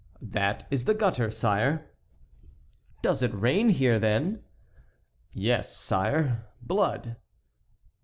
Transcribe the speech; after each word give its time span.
"That 0.23 0.65
is 0.71 0.85
the 0.85 0.95
gutter, 0.95 1.29
sire." 1.29 1.91
"Does 3.03 3.21
it 3.21 3.31
rain 3.35 3.69
here, 3.69 3.99
then?" 3.99 4.41
"Yes, 5.31 5.77
sire, 5.77 6.47
blood." 6.59 7.17